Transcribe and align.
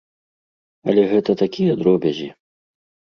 Але 0.87 1.03
гэта 1.13 1.31
такія 1.43 1.73
дробязі. 1.83 2.27